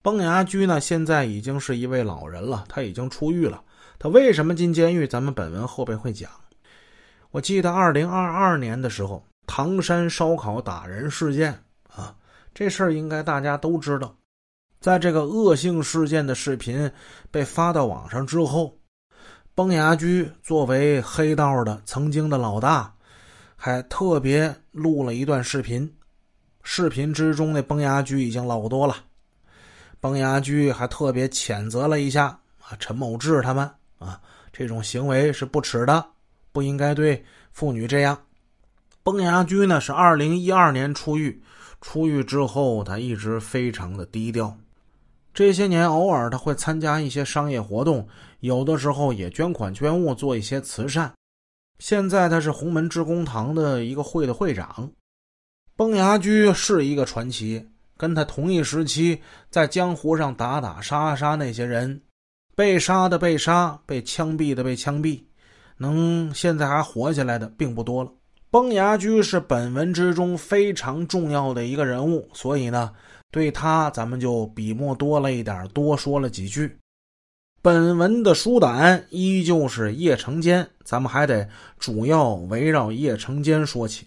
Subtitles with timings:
[0.00, 3.62] 崩牙驹呢，现在已经是一位老人了，他已经出狱了。
[3.98, 5.06] 他为什么进监狱？
[5.06, 6.30] 咱们本文后边会讲。
[7.30, 11.52] 我记得二零二二年的时候，唐山烧烤打人事件
[11.90, 12.14] 啊，
[12.54, 14.14] 这事儿应该大家都知道。
[14.80, 16.90] 在这个恶性事件的视频
[17.32, 18.78] 被发到网上之后，
[19.56, 22.94] 崩牙驹作为黑道的曾经的老大，
[23.56, 25.92] 还特别录了一段视频。
[26.62, 28.94] 视频之中的崩牙驹已经老多了。
[30.00, 32.26] 崩牙驹还特别谴责了一下
[32.60, 34.20] 啊，陈某志他们啊，
[34.52, 36.06] 这种行为是不耻的，
[36.52, 38.16] 不应该对妇女这样。
[39.02, 41.42] 崩牙驹呢是二零一二年出狱，
[41.80, 44.56] 出狱之后他一直非常的低调。
[45.34, 48.06] 这些年偶尔他会参加一些商业活动，
[48.40, 51.12] 有的时候也捐款捐物做一些慈善。
[51.78, 54.90] 现在他是洪门志工堂的一个会的会长。
[55.76, 57.68] 崩牙驹是一个传奇。
[57.98, 59.20] 跟他同一时期
[59.50, 62.00] 在江湖上打打杀杀那些人，
[62.56, 65.20] 被杀的被杀，被枪毙的被枪毙，
[65.76, 68.10] 能现在还活下来的并不多了。
[68.50, 72.92] 崩牙驹是本文之中非常重要的一个人物，所以呢，
[73.30, 76.78] 对他咱们就笔墨多了一点，多说了几句。
[77.60, 81.46] 本文的书胆依旧是叶成坚，咱们还得
[81.78, 84.06] 主要围绕叶成坚说起。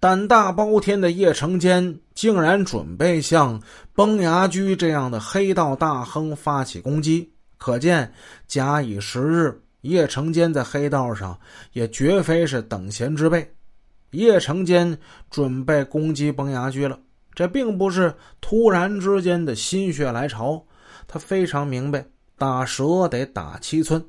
[0.00, 3.60] 胆大包天的叶成坚竟然准备向
[3.94, 8.12] 崩牙驹这样的黑道大亨发起攻击，可见
[8.46, 11.36] 假以时日，叶成坚在黑道上
[11.72, 13.52] 也绝非是等闲之辈。
[14.12, 14.96] 叶成坚
[15.30, 16.96] 准备攻击崩牙驹了，
[17.34, 20.64] 这并不是突然之间的心血来潮，
[21.08, 22.06] 他非常明白，
[22.38, 24.06] 打蛇得打七寸。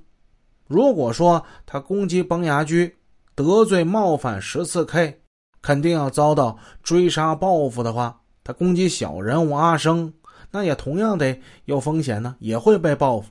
[0.68, 2.96] 如果说他攻击崩牙驹，
[3.34, 5.19] 得罪冒犯十四 K。
[5.62, 10.14] 肯定要遭到追杀报复的话，他攻击小人物阿生，
[10.52, 13.30] 那也同样得有风险呢，也会被报复。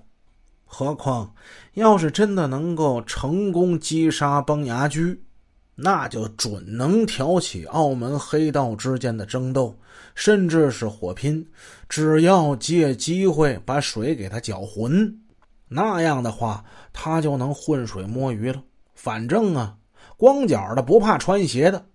[0.64, 1.34] 何况，
[1.74, 5.22] 要是真的能够成功击杀崩牙驹，
[5.74, 9.74] 那就准能挑起澳门黑道之间的争斗，
[10.14, 11.48] 甚至是火拼。
[11.88, 15.18] 只要借机会把水给他搅浑，
[15.68, 18.62] 那样的话，他就能浑水摸鱼了。
[18.94, 19.76] 反正啊，
[20.18, 21.86] 光脚的不怕穿鞋的。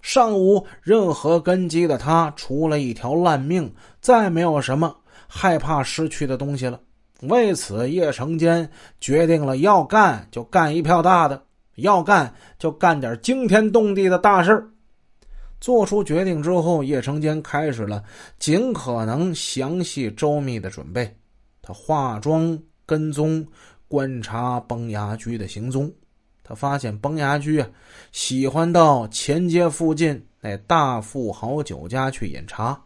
[0.00, 6.80] 上无任何根基的他，除了一条烂命，再没有什么害怕失去的东西了。
[7.22, 8.70] 为此，叶成坚
[9.00, 11.42] 决定了要干就干一票大的，
[11.74, 14.70] 要干就干点惊天动地的大事
[15.60, 18.02] 做出决定之后，叶成坚开始了
[18.38, 21.12] 尽可能详细周密的准备。
[21.60, 22.56] 他化妆、
[22.86, 23.44] 跟踪、
[23.88, 25.92] 观察崩牙驹的行踪。
[26.48, 27.68] 他发现崩牙驹啊，
[28.10, 32.80] 喜欢到前街附近那大富豪酒家去饮茶。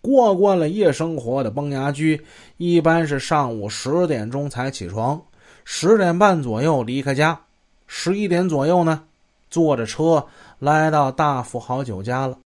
[0.00, 2.24] 过惯了夜生活的崩牙驹，
[2.56, 5.20] 一般是上午十点钟才起床，
[5.66, 7.38] 十点半左右离开家，
[7.86, 9.02] 十一点左右呢，
[9.50, 10.26] 坐着车
[10.58, 12.38] 来到大富豪酒家了。